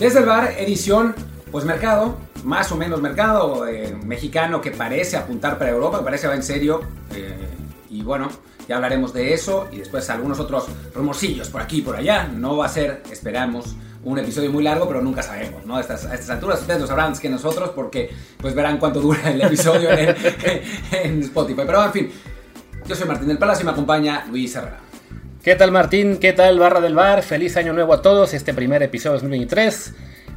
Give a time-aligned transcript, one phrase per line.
[0.00, 1.14] Desde el bar, edición,
[1.52, 6.26] pues mercado, más o menos mercado eh, mexicano que parece apuntar para Europa, que parece
[6.26, 6.80] va en serio.
[7.14, 7.36] eh,
[7.90, 8.30] y bueno,
[8.66, 12.24] ya hablaremos de eso y después algunos otros rumorcillos por aquí y por allá.
[12.24, 15.76] No va a ser, esperamos, un episodio muy largo, pero nunca sabemos, ¿no?
[15.76, 19.02] A estas, a estas alturas ustedes lo sabrán antes que nosotros porque pues verán cuánto
[19.02, 19.90] dura el episodio
[20.92, 21.62] en, Spotify.
[21.66, 22.10] Pero en fin,
[22.86, 24.89] yo soy Martín del Palacio y me acompaña Luis Herrera.
[25.42, 26.18] ¿Qué tal Martín?
[26.18, 27.22] ¿Qué tal Barra del Bar?
[27.22, 29.94] Feliz año nuevo a todos, este primer episodio de 2023.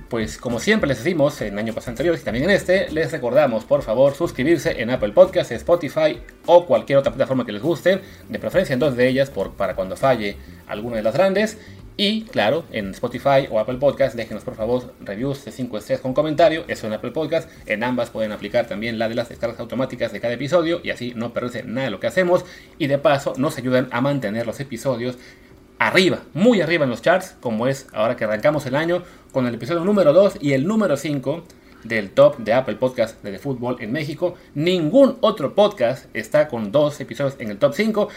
[0.07, 3.65] Pues como siempre les decimos en año pasado anteriores y también en este, les recordamos
[3.65, 8.39] por favor suscribirse en Apple Podcasts, Spotify o cualquier otra plataforma que les guste, de
[8.39, 10.37] preferencia en dos de ellas por, para cuando falle
[10.67, 11.57] alguna de las grandes.
[11.95, 16.13] Y claro, en Spotify o Apple Podcast, déjenos por favor reviews de 5 estrellas con
[16.13, 17.47] comentario, eso en Apple Podcast.
[17.67, 21.13] En ambas pueden aplicar también la de las descargas automáticas de cada episodio y así
[21.15, 22.45] no perderse nada de lo que hacemos.
[22.79, 25.17] Y de paso nos ayudan a mantener los episodios
[25.77, 29.53] arriba, muy arriba en los charts, como es ahora que arrancamos el año con el
[29.53, 31.43] episodio número 2 y el número 5
[31.83, 34.35] del top de Apple Podcast de, fútbol en México.
[34.55, 38.07] Ningún otro podcast está con dos episodios en el top 5.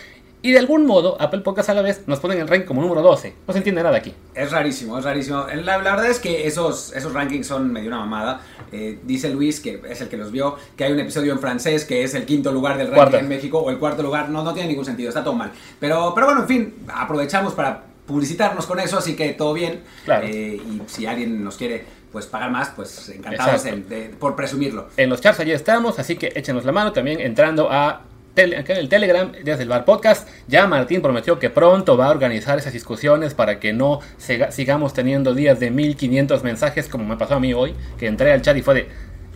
[0.42, 2.80] Y de algún modo, Apple Podcast a la vez nos pone en el ranking como
[2.82, 3.34] número 12.
[3.48, 4.14] No se entiende nada aquí.
[4.34, 5.44] Es rarísimo, es rarísimo.
[5.64, 8.40] La, la verdad es que esos, esos rankings son medio una mamada.
[8.70, 11.84] Eh, dice Luis, que es el que los vio, que hay un episodio en francés
[11.84, 13.18] que es el quinto lugar del ranking Cuarta.
[13.18, 14.28] en México o el cuarto lugar.
[14.28, 15.50] No, no tiene ningún sentido, está todo mal.
[15.80, 19.80] Pero, pero bueno, en fin, aprovechamos para publicitarnos con eso, así que todo bien.
[20.04, 20.26] Claro.
[20.28, 23.76] Eh, y si alguien nos quiere pues pagar más, pues encantados Exacto.
[23.76, 24.88] en- de- por presumirlo.
[24.96, 28.02] En los charts allí estamos, así que échenos la mano también entrando a
[28.36, 30.28] tele- acá en el Telegram desde el Bar Podcast.
[30.46, 34.92] Ya Martín prometió que pronto va a organizar esas discusiones para que no siga- sigamos
[34.92, 38.56] teniendo días de 1500 mensajes como me pasó a mí hoy, que entré al chat
[38.56, 38.88] y fue de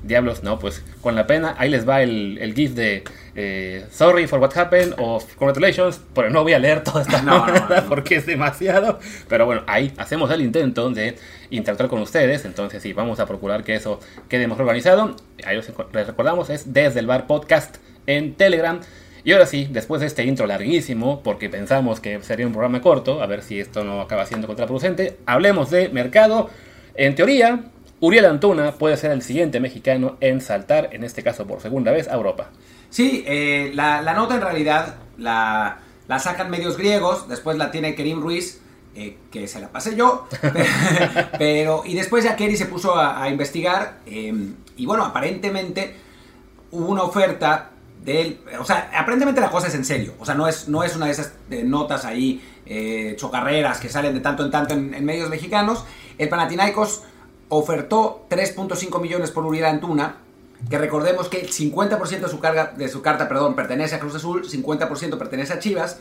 [0.02, 3.04] diablos, no, pues con la pena, ahí les va el, el GIF de
[3.36, 7.46] eh, sorry for what happened o congratulations, pero no voy a leer toda esta No,
[7.46, 7.88] no, mamada no.
[7.88, 8.98] porque es demasiado.
[9.28, 11.16] Pero bueno, ahí hacemos el intento de
[11.50, 12.46] interactuar con ustedes.
[12.46, 15.16] Entonces, sí, vamos a procurar que eso quede mejor organizado.
[15.44, 18.80] Ahí les recordamos, es desde el bar podcast en Telegram.
[19.22, 23.22] Y ahora sí, después de este intro larguísimo, porque pensamos que sería un programa corto,
[23.22, 26.48] a ver si esto no acaba siendo contraproducente, hablemos de mercado.
[26.94, 27.64] En teoría,
[28.00, 32.08] Uriel Antuna puede ser el siguiente mexicano en saltar, en este caso por segunda vez,
[32.08, 32.50] a Europa.
[32.88, 37.94] Sí, eh, la, la nota en realidad la, la sacan medios griegos, después la tiene
[37.94, 38.60] Kerim Ruiz,
[38.96, 40.26] eh, que se la pasé yo,
[41.38, 44.34] pero y después ya Kerry se puso a, a investigar eh,
[44.76, 45.94] y bueno, aparentemente
[46.72, 47.70] hubo una oferta
[48.04, 50.96] del, o sea, aparentemente la cosa es en serio, o sea, no es, no es
[50.96, 51.32] una de esas
[51.64, 55.84] notas ahí eh, chocarreras que salen de tanto en tanto en, en medios mexicanos,
[56.18, 57.02] el Panathinaikos
[57.50, 60.16] ofertó 3.5 millones por Uriel Antuna,
[60.68, 64.14] que recordemos que el 50% de su, carga, de su carta perdón, pertenece a Cruz
[64.14, 65.98] Azul, 50% pertenece a Chivas.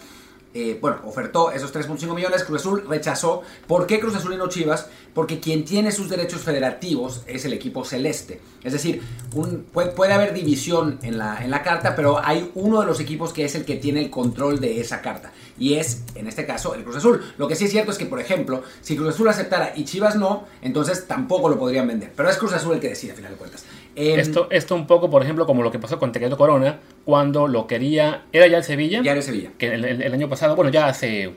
[0.52, 3.44] Eh, bueno, ofertó esos 3.5 millones, Cruz Azul rechazó.
[3.68, 4.88] ¿Por qué Cruz Azul y no Chivas?
[5.14, 8.42] Porque quien tiene sus derechos federativos es el equipo celeste.
[8.64, 9.02] Es decir,
[9.32, 13.32] puede, puede haber división en la, en la carta, pero hay uno de los equipos
[13.32, 15.32] que es el que tiene el control de esa carta.
[15.60, 17.22] Y es, en este caso, el Cruz Azul.
[17.38, 20.16] Lo que sí es cierto es que, por ejemplo, si Cruz Azul aceptara y Chivas
[20.16, 22.12] no, entonces tampoco lo podrían vender.
[22.16, 23.66] Pero es Cruz Azul el que decide, a final de cuentas.
[23.96, 27.48] Em, Esto, esto un poco, por ejemplo, como lo que pasó con Tequedo Corona, cuando
[27.48, 29.50] lo quería, era ya el Sevilla, Diario Sevilla.
[29.58, 31.34] que el, el- el año pasado, bueno, ya hace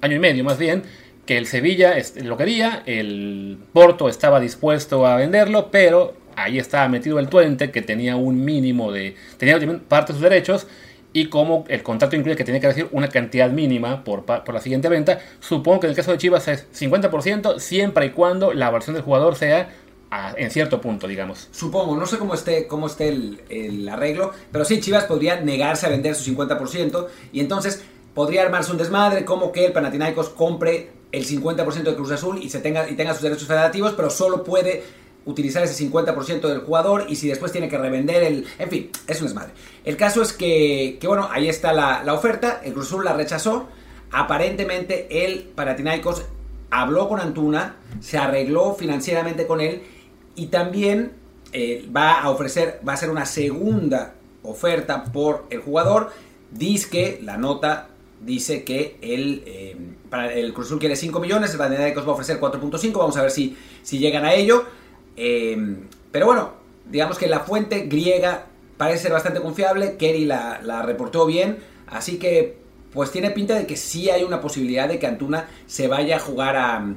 [0.00, 0.82] año y medio más bien,
[1.26, 7.18] que el Sevilla lo quería, el Porto estaba dispuesto a venderlo, pero ahí estaba metido
[7.18, 9.58] el Twente, que tenía un mínimo de, tenía
[9.88, 10.66] parte de sus derechos,
[11.12, 14.60] y como el contrato incluye que tenía que recibir una cantidad mínima por, por la
[14.60, 18.70] siguiente venta, supongo que en el caso de Chivas es 50%, siempre y cuando la
[18.70, 19.70] versión del jugador sea
[20.36, 21.48] en cierto punto, digamos.
[21.50, 25.86] Supongo, no sé cómo esté, cómo esté el, el arreglo, pero sí, Chivas podría negarse
[25.86, 27.82] a vender su 50% y entonces
[28.14, 32.48] podría armarse un desmadre como que el Panathinaikos compre el 50% de Cruz Azul y,
[32.48, 34.84] se tenga, y tenga sus derechos federativos, pero solo puede
[35.26, 38.46] utilizar ese 50% del jugador y si después tiene que revender el...
[38.58, 39.52] En fin, es un desmadre.
[39.84, 43.12] El caso es que, que bueno, ahí está la, la oferta, el Cruz Azul la
[43.12, 43.68] rechazó,
[44.12, 46.24] aparentemente el Panathinaikos
[46.70, 49.82] habló con Antuna, se arregló financieramente con él
[50.36, 51.12] y también
[51.52, 56.12] eh, va a ofrecer, va a ser una segunda oferta por el jugador.
[56.50, 57.88] Dice que la nota
[58.20, 59.76] dice que el, eh,
[60.08, 63.22] para el Cruz Azul quiere 5 millones, el Panathinaikos va a ofrecer 4.5, vamos a
[63.22, 64.64] ver si, si llegan a ello.
[65.16, 65.56] Eh,
[66.12, 66.52] pero bueno,
[66.90, 68.46] digamos que la fuente griega
[68.76, 72.58] parece ser bastante confiable, Kerry la, la, reportó bien, así que
[72.92, 76.18] pues tiene pinta de que sí hay una posibilidad de que Antuna se vaya a
[76.18, 76.94] jugar a,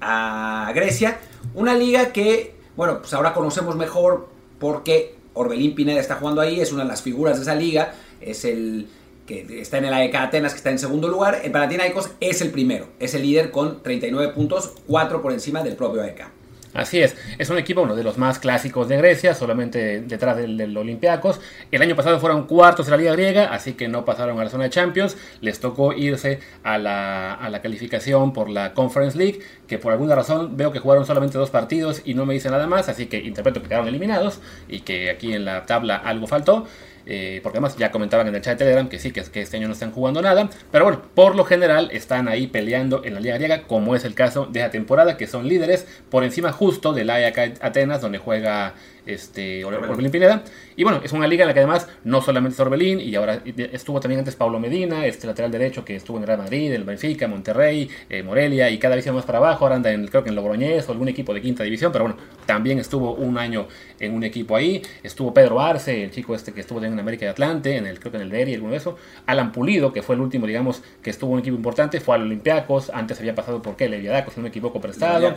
[0.00, 1.18] a Grecia,
[1.54, 4.28] una liga que, bueno, pues ahora conocemos mejor
[4.58, 8.44] porque Orbelín Pineda está jugando ahí, es una de las figuras de esa liga, es
[8.44, 8.88] el
[9.26, 11.40] que está en el AEK Atenas, que está en segundo lugar.
[11.44, 15.76] El Panathinaikos es el primero, es el líder con 39 puntos, 4 por encima del
[15.76, 16.41] propio AEK.
[16.74, 20.56] Así es, es un equipo uno de los más clásicos de Grecia, solamente detrás del,
[20.56, 21.40] del Olympiacos.
[21.70, 24.50] El año pasado fueron cuartos de la Liga Griega, así que no pasaron a la
[24.50, 25.16] zona de Champions.
[25.42, 30.14] Les tocó irse a la, a la calificación por la Conference League, que por alguna
[30.14, 33.18] razón veo que jugaron solamente dos partidos y no me dice nada más, así que
[33.18, 36.66] interpreto que quedaron eliminados y que aquí en la tabla algo faltó.
[37.06, 39.56] Eh, porque además ya comentaban en el chat de Telegram que sí, que, que, este
[39.56, 43.20] año no están jugando nada, pero bueno, por lo general están ahí peleando en la
[43.20, 46.92] Liga Griega, como es el caso de la temporada, que son líderes por encima justo
[46.92, 48.74] del Ajax Atenas, donde juega
[49.06, 50.44] este, Orbelín Pineda.
[50.76, 53.42] Y bueno, es una liga en la que además no solamente es Orbelín, y ahora
[53.44, 57.28] estuvo también antes Pablo Medina, este lateral derecho que estuvo en Real Madrid, el Benfica,
[57.28, 60.36] Monterrey, eh, Morelia, y cada vez más para abajo, ahora anda en, creo que en
[60.36, 63.66] Logroñés o algún equipo de quinta división, pero bueno, también estuvo un año
[63.98, 64.82] en un equipo ahí.
[65.02, 68.12] Estuvo Pedro Arce, el chico este que estuvo en América de Atlante, en el, creo
[68.12, 68.96] que en el Derry, alguno de eso.
[69.26, 72.22] Alan Pulido, que fue el último, digamos, que estuvo en un equipo importante, fue al
[72.22, 75.34] Olympiacos, antes había pasado por qué, Leviadacos, si no me equivoco, prestado.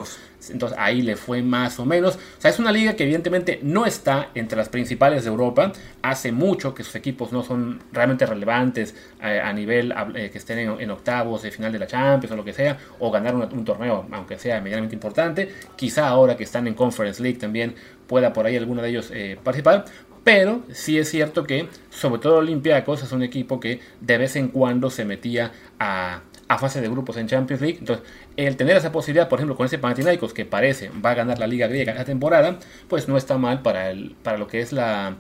[0.50, 2.16] Entonces ahí le fue más o menos.
[2.16, 5.72] O sea, es una liga que evidentemente no está entre las principales de Europa.
[6.02, 10.60] Hace mucho que sus equipos no son realmente relevantes eh, a nivel eh, que estén
[10.60, 13.66] en, octavos de final de la Champions o lo que sea, o ganar un, un
[13.66, 15.50] torneo, aunque sea medianamente importante.
[15.76, 17.76] Quizá ahora que están en Conference League también
[18.08, 19.86] pueda por ahí alguno de ellos eh, participar.
[20.24, 24.48] Pero sí es cierto que, sobre todo Olympiacos, es un equipo que de vez en
[24.48, 27.78] cuando se metía a, a fase de grupos en Champions League.
[27.80, 28.06] Entonces,
[28.38, 31.48] el tener esa posibilidad, por ejemplo, con ese Panathinaikos que parece va a ganar la
[31.48, 35.16] Liga Griega esta temporada, pues no está mal para, el, para lo que es la,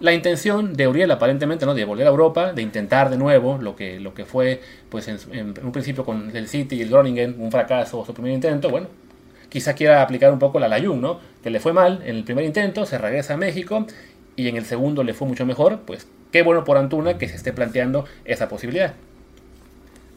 [0.00, 1.74] la intención de Uriel aparentemente ¿no?
[1.74, 5.54] de volver a Europa, de intentar de nuevo lo que, lo que fue pues en,
[5.62, 8.88] un principio con el City y el Groningen, un fracaso su primer intento, bueno,
[9.48, 11.20] quizá quiera aplicar un poco la Layun, ¿no?
[11.42, 13.86] Que le fue mal en el primer intento, se regresa a México
[14.36, 17.36] y en el segundo le fue mucho mejor, pues qué bueno por Antuna que se
[17.36, 18.94] esté planteando esa posibilidad.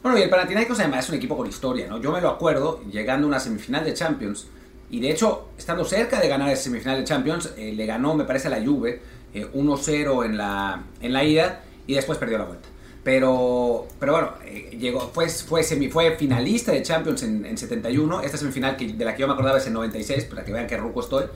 [0.02, 2.00] Bueno, y el Panathinaikos además es un equipo con historia, ¿no?
[2.00, 4.48] Yo me lo acuerdo llegando a una semifinal de Champions
[4.90, 8.24] y de hecho, estando cerca de ganar esa semifinal de Champions, eh, le ganó, me
[8.24, 9.00] parece, a la Juve
[9.32, 12.68] eh, 1-0 en la, en la ida y después perdió la vuelta.
[13.04, 18.22] Pero, pero bueno, eh, llegó, fue, fue, semi, fue finalista de Champions en, en 71.
[18.22, 20.66] Esta semifinal que, de la que yo me acordaba es en 96, para que vean
[20.66, 21.26] qué ruco estoy.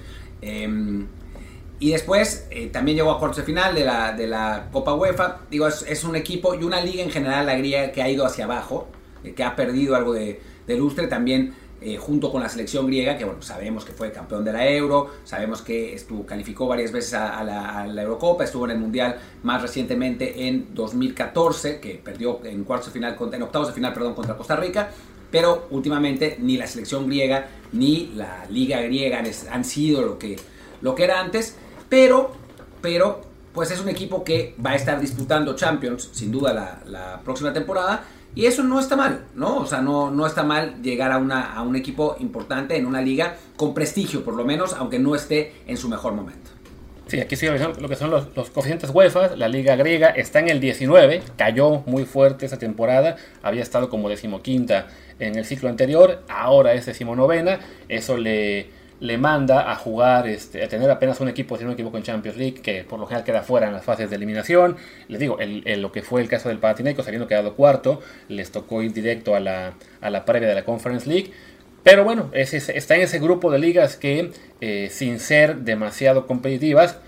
[1.79, 5.41] Y después eh, también llegó a cuartos de final de la, de la Copa UEFA.
[5.51, 8.25] Digo, es, es, un equipo y una liga en general, la griega, que ha ido
[8.25, 8.89] hacia abajo,
[9.23, 11.07] eh, que ha perdido algo de, de lustre.
[11.07, 14.67] También eh, junto con la selección griega, que bueno, sabemos que fue campeón de la
[14.67, 18.71] Euro, sabemos que estuvo, calificó varias veces a, a, la, a, la, Eurocopa, estuvo en
[18.71, 23.75] el Mundial más recientemente en 2014, que perdió en cuartos de final, en octavos de
[23.75, 24.89] final, perdón, contra Costa Rica,
[25.31, 30.37] pero últimamente ni la selección griega ni la liga griega han sido lo que,
[30.81, 31.57] lo que era antes,
[31.89, 32.33] pero,
[32.81, 37.21] pero, pues es un equipo que va a estar disputando Champions, sin duda, la, la
[37.23, 38.05] próxima temporada,
[38.37, 39.57] y eso no está mal, ¿no?
[39.57, 43.01] O sea, no, no está mal llegar a, una, a un equipo importante en una
[43.01, 46.51] liga con prestigio, por lo menos, aunque no esté en su mejor momento.
[47.07, 49.37] Sí, aquí sí lo que son los, los, coeficientes UEFA.
[49.37, 54.11] La liga griega está en el 19, cayó muy fuerte esa temporada, había estado como
[54.11, 54.89] decimoquinta
[55.19, 58.69] en el ciclo anterior, ahora es decimonovena, eso le,
[59.01, 62.03] le manda a jugar, este, a tener apenas un equipo, si no me equivoco, en
[62.03, 64.77] Champions League, que por lo general queda fuera en las fases de eliminación.
[65.09, 68.83] Les digo, el, lo que fue el caso del Panathinaikos, habiendo quedado cuarto, les tocó
[68.83, 71.33] ir directo a la, a la previa de la Conference League.
[71.83, 76.27] Pero bueno, es, es, está en ese grupo de ligas que, eh, sin ser demasiado
[76.27, 76.99] competitivas,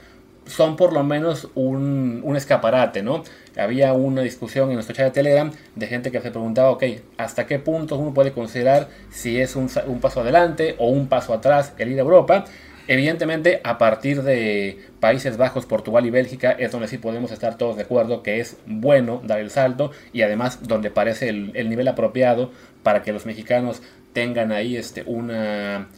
[0.48, 3.22] son por lo menos un, escaparate, ¿no?
[3.56, 6.84] Había una discusión en nuestro chat de Telegram de gente que se preguntaba, ok,
[7.16, 9.68] ¿hasta qué punto uno puede considerar si es un,
[10.00, 12.44] paso adelante o un paso atrás el ir a Europa?
[12.86, 17.76] Evidentemente, a partir de Países Bajos, Portugal y Bélgica es donde sí podemos estar todos
[17.76, 21.86] de acuerdo que es bueno dar el salto y además donde parece el, el nivel
[21.86, 22.50] apropiado
[22.82, 23.82] para que los mexicanos
[24.14, 25.88] tengan ahí este, una,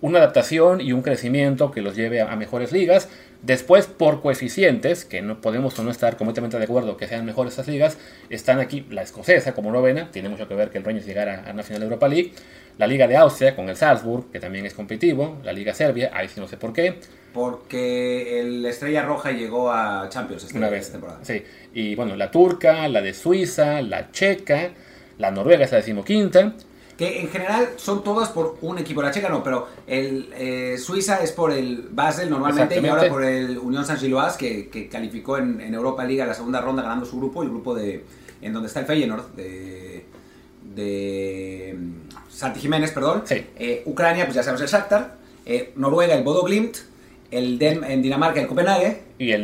[0.00, 3.08] una adaptación y un crecimiento que los lleve a mejores ligas.
[3.42, 7.52] Después, por coeficientes, que no podemos o no estar completamente de acuerdo que sean mejores
[7.52, 7.96] esas ligas,
[8.30, 11.52] están aquí la escocesa como novena, tiene mucho que ver que el Rangers llegara a
[11.52, 12.32] National Europa League.
[12.78, 16.28] la Liga de Austria con el Salzburg, que también es competitivo, la Liga Serbia, ahí
[16.28, 16.94] sí no sé por qué.
[17.34, 20.80] Porque el Estrella Roja llegó a Champions esta, Una vez.
[20.82, 21.18] esta temporada.
[21.22, 21.42] Sí.
[21.74, 24.70] Y bueno, la turca, la de Suiza, la checa,
[25.18, 26.54] la noruega es la decimoquinta.
[26.98, 29.00] Que en general son todas por un equipo.
[29.00, 33.24] La checa no, pero el eh, Suiza es por el Basel normalmente y ahora por
[33.24, 37.06] el Unión San Gilloise que, que calificó en, en Europa Liga la segunda ronda ganando
[37.06, 38.04] su grupo, el grupo de
[38.42, 40.04] en donde está el Feyenoord de,
[40.74, 43.22] de mm, Santi Jiménez, perdón.
[43.24, 43.46] Sí.
[43.56, 45.16] Eh, Ucrania, pues ya sabemos el Shakhtar.
[45.46, 46.76] Eh, Noruega, el Bodo Glimt.
[47.30, 49.02] El Den- en Dinamarca, el Copenhague.
[49.18, 49.42] Y el...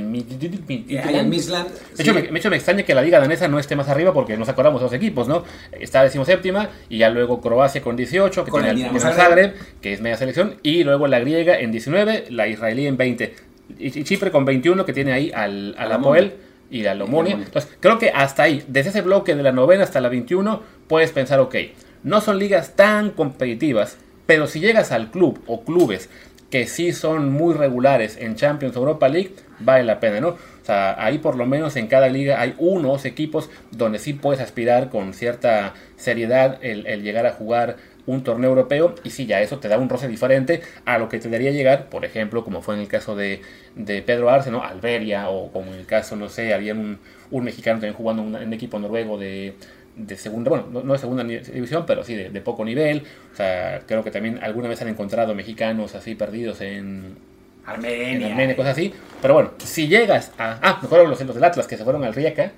[0.68, 1.68] Y ahí el Misland.
[1.96, 4.14] De hecho, me, de hecho, me extraña que la liga danesa no esté más arriba
[4.14, 5.44] porque nos acordamos de los equipos, ¿no?
[5.72, 9.92] Está decimoséptima y ya luego Croacia con 18, que Con tiene el Dinamo Zagreb, que
[9.92, 13.34] es media selección, y luego la griega en 19, la israelí en 20,
[13.78, 16.34] y Chipre con 21, que tiene ahí al, al Apoel
[16.70, 17.34] y la Lomonia.
[17.34, 21.12] Entonces, creo que hasta ahí, desde ese bloque de la novena hasta la 21, puedes
[21.12, 21.54] pensar, ok,
[22.02, 26.08] no son ligas tan competitivas, pero si llegas al club o clubes
[26.50, 30.28] que sí son muy regulares en Champions Europa League, vale la pena, ¿no?
[30.28, 34.40] O sea, ahí por lo menos en cada liga hay unos equipos donde sí puedes
[34.40, 39.40] aspirar con cierta seriedad el, el llegar a jugar un torneo europeo y sí, ya
[39.40, 42.60] eso te da un roce diferente a lo que te daría llegar, por ejemplo, como
[42.62, 43.40] fue en el caso de,
[43.76, 44.62] de Pedro Arce, ¿no?
[44.62, 46.98] Alberia, o como en el caso, no sé, había un,
[47.30, 49.54] un mexicano también jugando en un- un equipo noruego de,
[49.96, 53.04] de segunda, bueno, no, no de segunda división, pero sí de, de poco nivel.
[53.32, 57.16] O sea, creo que también alguna vez han encontrado mexicanos así perdidos en,
[57.64, 58.26] Armenia.
[58.26, 58.92] en Armenia, cosas así.
[59.22, 60.58] Pero bueno, si llegas a.
[60.62, 62.52] Ah, mejor los, los del Atlas que se fueron al Rijeka.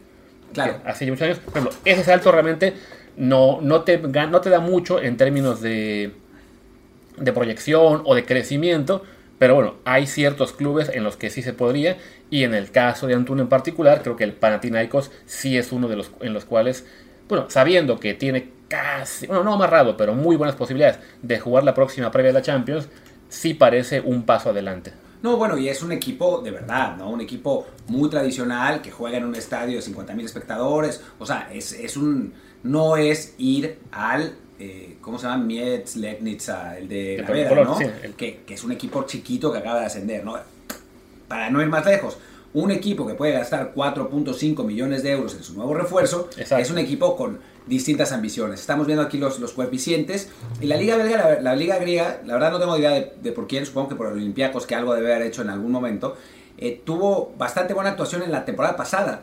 [0.53, 0.83] Claro.
[0.83, 1.39] que Hace muchos años.
[1.39, 2.73] Por ejemplo, ese salto realmente
[3.17, 6.13] no, no, te, no te da mucho en términos de,
[7.17, 9.03] de proyección o de crecimiento.
[9.39, 11.99] Pero bueno, hay ciertos clubes en los que sí se podría.
[12.31, 15.89] Y en el caso de Antuna en particular, creo que el Panathinaikos sí es uno
[15.89, 16.87] de los en los cuales,
[17.29, 21.75] bueno, sabiendo que tiene casi, bueno, no amarrado, pero muy buenas posibilidades de jugar la
[21.75, 22.89] próxima previa de la Champions,
[23.29, 24.93] sí parece un paso adelante.
[25.27, 27.11] No, bueno, y es un equipo de verdad, ¿no?
[27.11, 31.01] Un equipo muy tradicional que juega en un estadio de 50.000 espectadores.
[31.19, 32.33] O sea, es, es un.
[32.63, 34.37] No es ir al.
[34.61, 35.43] eh, ¿Cómo se llama?
[35.45, 37.77] Mietz, Legnitza, el de Colón, ¿no?
[37.77, 40.37] sí, el- Que, que es un equipo chiquito que acaba de ascender, ¿no?
[41.27, 42.19] Para no ir más lejos,
[42.55, 46.63] un equipo que puede gastar 4.5 millones de euros en su nuevo refuerzo Exacto.
[46.63, 48.61] es un equipo con distintas ambiciones.
[48.61, 50.31] Estamos viendo aquí los, los coeficientes.
[50.61, 53.33] Y la Liga Belga, la, la Liga Griega, la verdad no tengo idea de, de
[53.33, 56.17] por quién, supongo que por Olympiacos, que algo debe haber hecho en algún momento,
[56.59, 59.23] eh, tuvo bastante buena actuación en la temporada pasada.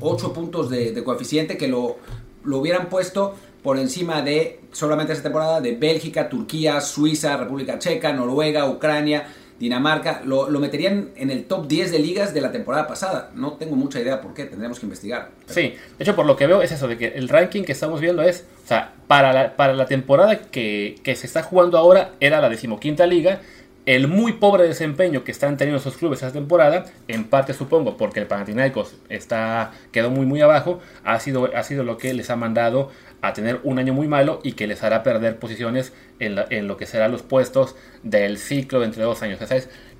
[0.00, 1.98] 8 puntos de, de coeficiente que lo,
[2.44, 8.12] lo hubieran puesto por encima de solamente esa temporada de Bélgica, Turquía, Suiza, República Checa,
[8.12, 9.26] Noruega, Ucrania,
[9.58, 10.22] Dinamarca.
[10.24, 13.30] Lo, lo meterían en el top 10 de ligas de la temporada pasada.
[13.34, 15.30] No tengo mucha idea por qué, tendremos que investigar.
[15.46, 18.00] Sí, de hecho por lo que veo es eso, de que el ranking que estamos
[18.00, 22.12] viendo es, o sea, para la, para la temporada que, que se está jugando ahora
[22.20, 23.40] era la decimoquinta liga,
[23.86, 28.20] el muy pobre desempeño que están teniendo esos clubes esta temporada, en parte supongo porque
[28.20, 32.36] el Panathinaikos está, quedó muy muy abajo, ha sido, ha sido lo que les ha
[32.36, 32.90] mandado
[33.22, 36.68] a tener un año muy malo y que les hará perder posiciones en, la- en
[36.68, 39.38] lo que serán los puestos del ciclo de entre dos años.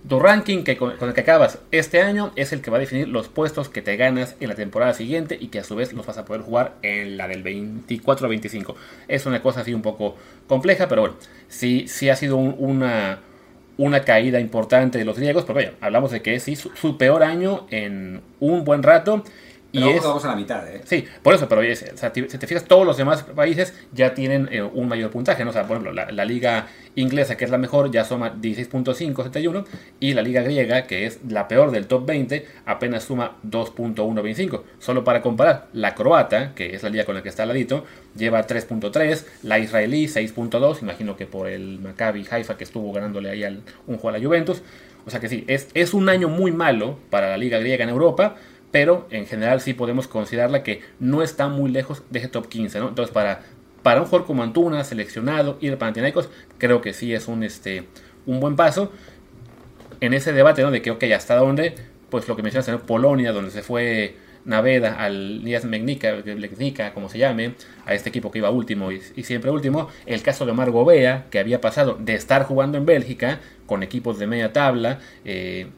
[0.08, 3.08] Tu ranking que con, el que acabas este año es el que va a definir
[3.08, 6.06] los puestos que te ganas en la temporada siguiente y que a su vez los
[6.06, 8.76] vas a poder jugar en la del 24 25.
[9.08, 10.16] Es una cosa así un poco
[10.46, 11.16] compleja, pero bueno,
[11.48, 13.18] sí, sí ha sido un- una,
[13.78, 17.66] una caída importante de los griegos, pero vaya, hablamos de que sí, su peor año
[17.70, 19.22] en un buen rato.
[19.76, 20.80] Y Pero es, vamos a la mitad, ¿eh?
[20.84, 23.74] Sí, por eso, pero es- o sea, ti- si te fijas, todos los demás países
[23.92, 25.50] ya tienen eh, un mayor puntaje, ¿no?
[25.50, 29.64] O sea, por ejemplo, la, la liga inglesa, que es la mejor, ya suma 16.571,
[30.00, 34.62] y la liga griega, que es la peor del top 20, apenas suma 2.125.
[34.78, 37.84] Solo para comparar, la croata, que es la liga con la que está al ladito,
[38.16, 43.44] lleva 3.3, la israelí 6.2, imagino que por el Maccabi Haifa que estuvo ganándole ahí
[43.44, 44.62] al, un juego a la Juventus.
[45.06, 47.90] O sea que sí, es, es un año muy malo para la liga griega en
[47.90, 48.34] Europa,
[48.76, 52.78] pero en general sí podemos considerarla que no está muy lejos de ese top 15,
[52.80, 52.88] ¿no?
[52.90, 53.40] Entonces, para,
[53.82, 56.28] para un jugador como Antuna, seleccionado, y el Panathinaikos,
[56.58, 57.84] creo que sí es un, este,
[58.26, 58.92] un buen paso
[60.02, 60.70] en ese debate, ¿no?
[60.70, 61.74] De que, ok, ¿hasta dónde?
[62.10, 62.80] Pues lo que mencionaste, ¿no?
[62.80, 67.54] Polonia, donde se fue Naveda al Nias Megnica, como se llame,
[67.86, 69.88] a este equipo que iba último y, y siempre último.
[70.04, 74.18] El caso de Omar Gobea, que había pasado de estar jugando en Bélgica con equipos
[74.18, 75.68] de media tabla, eh,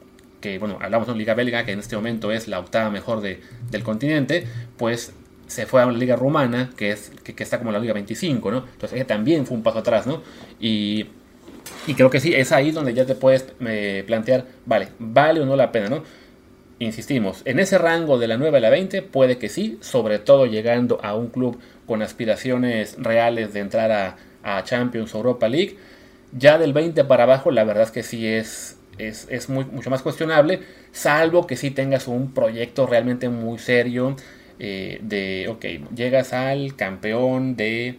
[0.40, 3.20] que bueno, hablamos de una liga belga que en este momento es la octava mejor
[3.20, 3.40] de,
[3.70, 5.12] del continente, pues
[5.46, 8.64] se fue a una liga rumana que es que, está como la liga 25, ¿no?
[8.72, 10.22] Entonces también fue un paso atrás, ¿no?
[10.60, 11.06] Y,
[11.86, 15.46] y creo que sí, es ahí donde ya te puedes eh, plantear, vale, vale o
[15.46, 16.04] no la pena, ¿no?
[16.80, 20.46] Insistimos, en ese rango de la 9 a la 20 puede que sí, sobre todo
[20.46, 25.76] llegando a un club con aspiraciones reales de entrar a, a Champions Europa League.
[26.32, 30.02] Ya del 20 para abajo, la verdad es que sí es, es, muy, mucho más
[30.02, 30.60] cuestionable,
[30.92, 34.16] salvo que sí tengas un proyecto realmente muy serio
[34.58, 37.98] eh, de, ok, llegas al campeón de...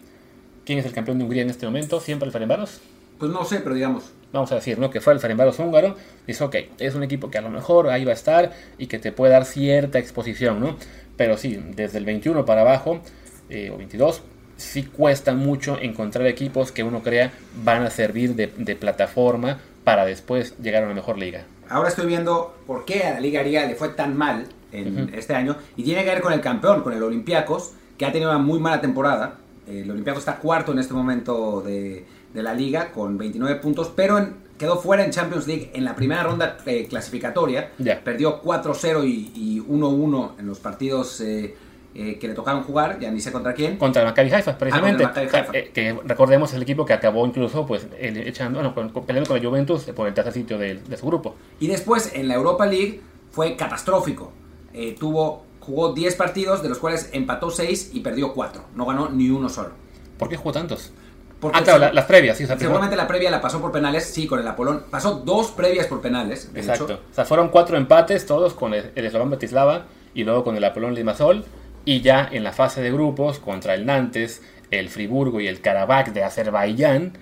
[0.66, 2.00] ¿Quién es el campeón de Hungría en este momento?
[2.00, 2.80] ¿Siempre el Ferencváros?
[3.18, 4.90] Pues no sé, pero digamos, vamos a decir, ¿no?
[4.90, 5.96] Que fue el Ferencváros húngaro,
[6.28, 9.00] dice, ok, es un equipo que a lo mejor ahí va a estar y que
[9.00, 10.78] te puede dar cierta exposición, ¿no?
[11.18, 13.02] Pero sí, desde el 21 para abajo,
[13.50, 14.22] eh, o 22,
[14.60, 17.32] sí cuesta mucho encontrar equipos que uno crea
[17.64, 21.46] van a servir de, plataforma para después llegar a una mejor liga.
[21.70, 25.36] Ahora estoy viendo por qué a la Liga Griega le fue tan mal en este
[25.36, 28.40] año y tiene que ver con el campeón, con el Olympiacos, que ha tenido una
[28.40, 29.38] muy mala temporada.
[29.68, 34.20] El Olympiacos está cuarto en este momento de, la liga con 29 puntos, pero
[34.58, 37.72] quedó fuera en Champions League en la primera ronda eh, clasificatoria.
[38.04, 41.56] Perdió 4-0 y, 1-1 en los partidos eh,
[41.96, 43.78] eh, que le tocaron jugar, ya ni sé contra quién.
[43.78, 45.04] Contra el Maccabi Haifa, precisamente.
[45.04, 49.50] Ah, eh, que recordemos el equipo que acabó incluso pues echando, bueno, peleando con la
[49.50, 51.36] Juventus por el tercer sitio de, su grupo.
[51.60, 54.32] Y después en la Europa League fue catastrófico.
[54.74, 58.66] Eh, tuvo, jugó 10 partidos, de los cuales empató 6 y perdió 4.
[58.76, 59.72] No ganó ni uno solo.
[60.20, 60.92] ¿Por qué jugó tantos?
[61.40, 62.46] Porque ah, claro, las previas, sí.
[62.46, 64.84] seguramente la previa la pasó por penales, sí, con el Apolón.
[64.92, 66.52] Pasó dos previas por penales.
[66.54, 67.00] Exacto.
[67.12, 70.94] O sea, fueron cuatro empates, todos con el, el Bratislava y luego con el Apolón
[70.94, 71.46] Limassol.
[71.86, 76.10] Y ya en la fase de grupos, contra el Nantes, el Friburgo y el Karabakh
[76.10, 77.14] de Azerbaiyán,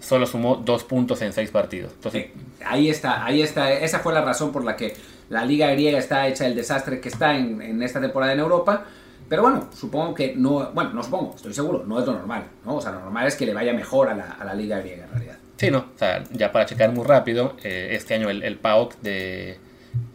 [0.00, 1.92] solo sumó dos puntos en seis partidos.
[1.94, 2.26] Entonces,
[2.64, 3.72] ahí está, ahí está.
[3.72, 4.94] Esa fue la razón por la que
[5.30, 8.84] la liga griega está hecha el desastre que está en, esta temporada en Europa.
[9.28, 12.76] Pero bueno, supongo que no, bueno, no supongo, estoy seguro, no es lo normal, ¿no?
[12.76, 15.38] O sea, lo normal es que le vaya mejor a la, liga griega en realidad.
[15.56, 18.96] Sí, no, o sea, ya para checar muy rápido, eh, este año el, el PAOK
[19.00, 19.58] de,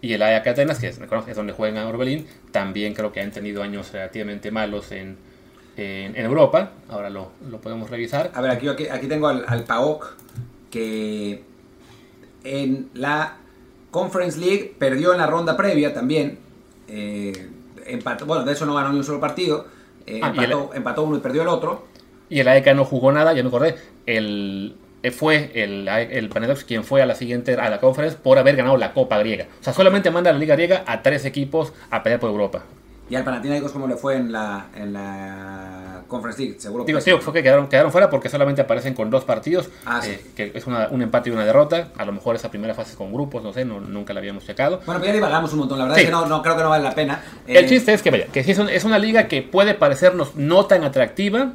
[0.01, 3.61] y el Ajax Atenas, que es, es donde juegan Orbelín, también creo que han tenido
[3.63, 5.17] años relativamente malos en,
[5.75, 6.71] en, Europa.
[6.89, 8.31] Ahora lo, lo, podemos revisar.
[8.33, 10.15] A ver, aquí, aquí, tengo al, al, PAOK
[10.71, 11.43] que
[12.43, 13.37] en la
[13.91, 16.39] Conference League perdió en la ronda previa también.
[16.87, 17.49] Eh,
[17.85, 19.65] empató, bueno, de eso no ganó ni un solo partido.
[20.05, 20.33] Eh, ah,
[20.73, 21.87] empató, uno y perdió el otro.
[22.29, 23.75] Y el AEK no jugó nada, ya me acordé.
[24.05, 24.75] El,
[25.11, 28.77] fue el, el Panedox quien fue a la siguiente, a la conference, por haber ganado
[28.77, 29.47] la Copa griega.
[29.59, 32.63] O sea, solamente manda a la Liga griega a tres equipos a pelear por Europa.
[33.09, 36.59] ¿Y al Panathinaikos cómo le fue en la, en la Conference League?
[36.59, 39.99] Seguro Digo, sí, fue que quedaron, quedaron fuera porque solamente aparecen con dos partidos, ah,
[40.05, 41.87] eh, que es un empate y una derrota.
[41.97, 44.45] A lo mejor esa primera fase es con grupos, no sé, no, nunca la habíamos
[44.45, 44.81] checado.
[44.85, 46.69] Bueno, pues ya divagamos un montón, la verdad es que no, no, creo que no
[46.69, 47.23] vale la pena.
[47.47, 50.35] El eh, chiste es que, vaya, que sí es, es una liga que puede parecernos
[50.35, 51.53] no tan atractiva,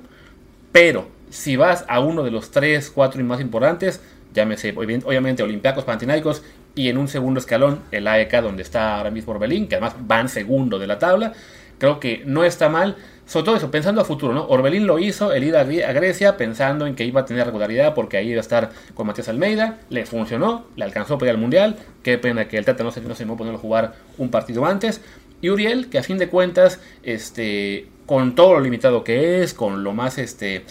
[0.73, 4.01] pero si vas a uno de los tres, cuatro y más importantes,
[4.33, 6.43] llámese obviamente Olympiacos, Panathinaikos
[6.77, 10.29] y en un segundo escalón el AEK donde está ahora mismo Orbelín, que además van
[10.29, 11.33] segundo de la tabla.
[11.79, 14.47] Creo que no está mal, sobre todo eso, pensando a futuro, ¿no?
[14.47, 18.17] Orbelín lo hizo, el ir a Grecia pensando en que iba a tener regularidad porque
[18.17, 21.77] ahí iba a estar con Matías Almeida, le funcionó, le alcanzó para ir al Mundial,
[22.05, 24.65] qué pena que el Tata no se, no se a ponerlo a jugar un partido
[24.67, 25.01] antes.
[25.41, 29.83] Y Uriel, que a fin de cuentas, este, con todo lo limitado que es, con
[29.83, 30.65] lo más este,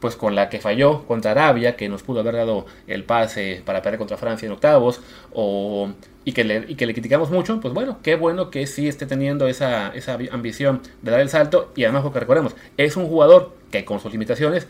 [0.00, 3.82] pues con la que falló contra Arabia, que nos pudo haber dado el pase para
[3.82, 5.00] perder contra Francia en octavos,
[5.32, 5.90] o,
[6.24, 9.06] y, que le, y que le criticamos mucho, pues bueno, qué bueno que sí esté
[9.06, 13.54] teniendo esa, esa ambición de dar el salto, y además porque recordemos, es un jugador
[13.70, 14.66] que con sus limitaciones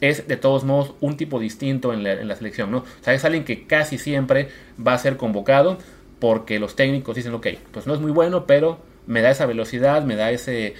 [0.00, 2.78] es de todos modos un tipo distinto en la, en la selección, ¿no?
[2.78, 4.48] O sea, es alguien que casi siempre
[4.84, 5.78] va a ser convocado
[6.18, 10.02] porque los técnicos dicen, ok, pues no es muy bueno, pero me da esa velocidad,
[10.02, 10.74] me da ese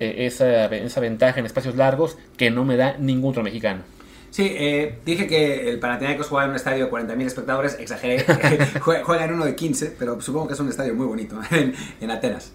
[0.00, 3.82] eh, esa, esa, ventaja en espacios largos que no me da ningún otro mexicano.
[4.30, 8.24] Sí, eh, dije que el Panathinaikos jugaba en un estadio de 40.000 espectadores, exageré,
[8.80, 11.38] juega en uno de 15, pero supongo que es un estadio muy bonito
[12.00, 12.52] en, Atenas.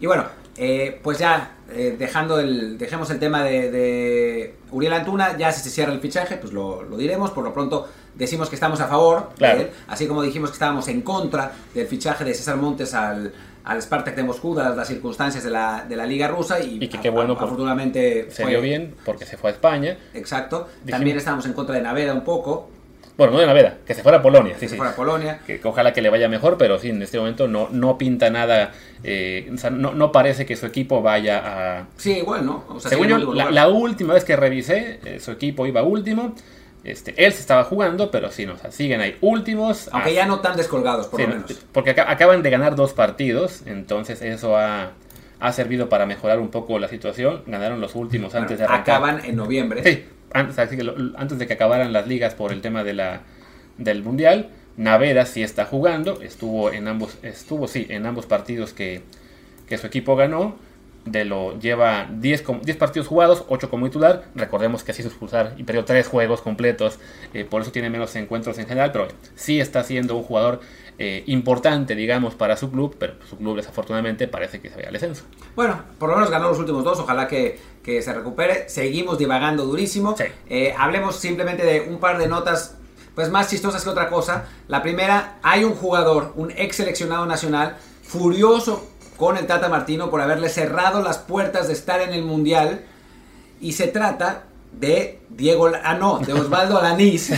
[0.00, 0.24] Y bueno,
[0.56, 1.52] eh, pues ya
[1.98, 6.52] dejando el, dejemos el tema de, Uriel Antuna, ya si se cierra el fichaje, pues
[6.52, 9.30] lo, lo diremos, por lo pronto decimos que estamos a favor,
[9.86, 13.32] así como dijimos que estábamos en contra del fichaje de César Montes al,
[13.66, 16.60] al Spartak de Moscú, dadas las circunstancias de la, de la Liga Rusa.
[16.60, 19.98] Y, que qué bueno, afortunadamente se dio bien porque se fue a España.
[20.14, 20.68] Exacto.
[20.88, 22.70] También estábamos en contra de Naveda un poco.
[23.16, 24.54] Bueno, no de Naveda, que se fuera a Polonia.
[24.56, 25.40] Que se fuera a Polonia.
[25.44, 28.72] Que, ojalá que le vaya mejor, pero sí, en este momento no, no pinta nada.
[29.02, 31.86] Eh, o sea, no, no, parece que su equipo vaya a.
[31.96, 32.64] Sí, bueno.
[32.68, 36.34] O sea, Según yo, la, última vez que revisé, eh, su equipo iba último.
[36.86, 39.90] Este, él se estaba jugando, pero sí, no, siguen ahí últimos.
[39.90, 41.52] Aunque ya no tan descolgados, por lo menos.
[41.72, 44.92] Porque acaban de ganar dos partidos, entonces eso ha,
[45.50, 47.42] servido para mejorar un poco la situación.
[47.46, 48.96] Ganaron los últimos antes de arrancar.
[48.96, 49.82] Acaban en noviembre.
[49.82, 53.22] Sí, antes, de que acabaran las ligas por el tema de la,
[53.78, 54.50] del Mundial.
[54.76, 59.02] Naveda sí está jugando, estuvo en ambos, estuvo sí, en ambos partidos que,
[59.66, 60.54] que su equipo ganó
[61.06, 64.24] de lo lleva 10, 10 partidos jugados, 8 como titular.
[64.34, 66.98] Recordemos que así hizo expulsar y perdió 3 juegos completos,
[67.32, 70.60] eh, por eso tiene menos encuentros en general, pero sí está siendo un jugador
[70.98, 74.94] eh, importante, digamos, para su club, pero su club desafortunadamente parece que se vaya al
[74.94, 75.24] descenso.
[75.54, 78.68] Bueno, por lo menos ganó los últimos dos, ojalá que, que se recupere.
[78.68, 80.16] Seguimos divagando durísimo.
[80.16, 80.24] Sí.
[80.48, 82.76] Eh, hablemos simplemente de un par de notas
[83.14, 84.46] pues más chistosas que otra cosa.
[84.68, 88.86] La primera, hay un jugador, un ex seleccionado nacional, furioso
[89.16, 92.82] con el Tata Martino por haberle cerrado las puertas de estar en el Mundial.
[93.60, 97.32] Y se trata de Diego, ah no, de Osvaldo Alanís,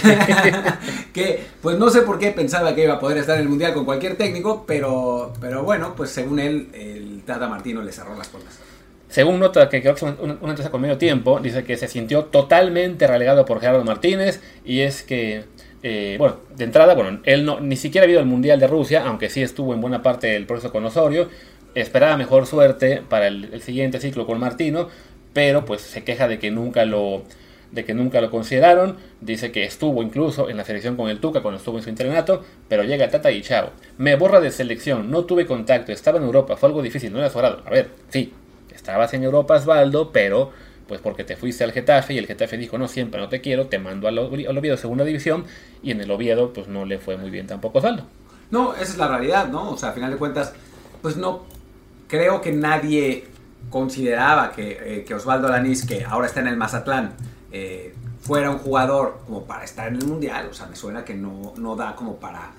[1.12, 3.74] que pues no sé por qué pensaba que iba a poder estar en el Mundial
[3.74, 8.28] con cualquier técnico, pero, pero bueno, pues según él, el Tata Martino le cerró las
[8.28, 8.58] puertas.
[9.08, 11.88] Según nota que creo que es una, una entrevista con medio tiempo, dice que se
[11.88, 15.44] sintió totalmente relegado por Gerardo Martínez y es que,
[15.82, 19.04] eh, bueno, de entrada, bueno, él no, ni siquiera ha ido al Mundial de Rusia,
[19.06, 21.28] aunque sí estuvo en buena parte del proceso con Osorio,
[21.74, 24.88] esperaba mejor suerte para el, siguiente ciclo con Martino,
[25.32, 27.22] pero pues se queja de que nunca lo
[27.70, 31.42] de que nunca lo consideraron, dice que estuvo incluso en la selección con el Tuca
[31.42, 35.24] cuando estuvo en su internato, pero llega Tata y chao, me borra de selección, no
[35.26, 37.38] tuve contacto, estaba en Europa, fue algo difícil, no era su.
[37.38, 38.32] A ver, sí,
[38.74, 40.50] estabas en Europa, Osvaldo, pero
[40.88, 43.66] pues porque te fuiste al Getafe y el Getafe dijo, no, siempre no te quiero,
[43.66, 45.44] te mando al, Ovi- al Oviedo segunda división
[45.82, 48.04] y en el Oviedo pues no le fue muy bien tampoco Osvaldo.
[48.50, 49.72] No, esa es la realidad, ¿no?
[49.72, 50.54] O sea, a final de cuentas,
[51.02, 51.44] pues no
[52.08, 53.28] creo que nadie
[53.70, 57.12] consideraba que, eh, que Osvaldo Alanís, que ahora está en el Mazatlán,
[57.52, 60.48] eh, fuera un jugador como para estar en el Mundial.
[60.50, 62.50] O sea, me suena que no, no da como para,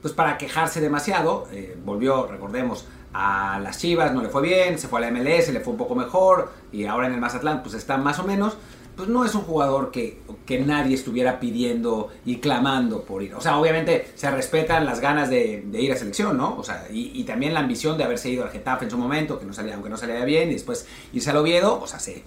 [0.00, 1.48] pues para quejarse demasiado.
[1.50, 5.52] Eh, volvió, recordemos, a las Chivas, no le fue bien, se fue a la MLS,
[5.52, 8.56] le fue un poco mejor, y ahora en el Mazatlán, pues está más o menos.
[8.96, 13.34] Pues no es un jugador que, que nadie estuviera pidiendo y clamando por ir.
[13.34, 16.56] O sea, obviamente se respetan las ganas de, ir a selección, ¿no?
[16.56, 19.38] O sea, y, y también la ambición de haberse ido al Getafe en su momento,
[19.38, 22.22] que no salía, aunque no salía bien, y después irse al Oviedo, o sea, se,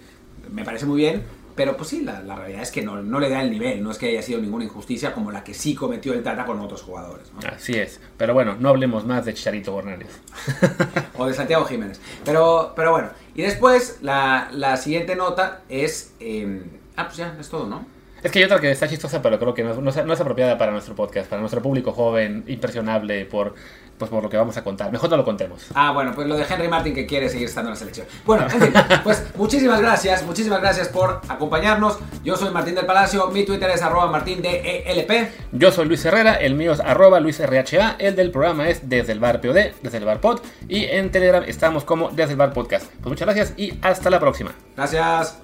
[0.51, 1.23] me parece muy bien.
[1.57, 3.91] Pero pues sí, la, la realidad es que no, no le da el nivel, no
[3.91, 6.83] es que haya sido ninguna injusticia como la que sí cometió el Tata con otros
[6.83, 7.33] jugadores.
[7.33, 7.39] ¿no?
[7.49, 10.21] Así es, pero bueno, no hablemos más de Chicharito Bernales.
[11.17, 11.99] o de Santiago Jiménez.
[12.23, 16.13] Pero, pero bueno, y después la, la siguiente nota es...
[16.19, 16.63] eh,
[16.95, 17.85] ah, pues ya, es todo, ¿no?
[18.23, 20.71] Es que hay otra que está chistosa, pero creo que no, no es apropiada para
[20.71, 23.53] nuestro podcast, para nuestro público joven, impresionable por,
[23.97, 24.91] pues, por lo que vamos a contar.
[24.91, 25.65] Mejor no lo contemos.
[25.73, 28.07] Ah, bueno, pues lo de Henry Martin que quiere seguir estando en la selección.
[28.25, 31.97] Bueno, en fin, pues muchísimas gracias, muchísimas gracias por acompañarnos.
[32.23, 35.11] Yo soy Martín del Palacio, mi Twitter es arroba martindelp.
[35.51, 39.19] Yo soy Luis Herrera, el mío es arroba luisrha, el del programa es desde el
[39.19, 42.85] bar POD, desde el bar pod, y en Telegram estamos como desde el bar podcast.
[42.85, 44.53] Pues muchas gracias y hasta la próxima.
[44.75, 45.37] Gracias.